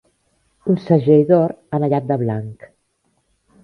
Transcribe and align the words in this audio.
Un 0.75 0.79
segell 0.85 1.23
d'or 1.33 1.55
anellat 1.81 2.11
de 2.15 2.21
blanc. 2.27 2.71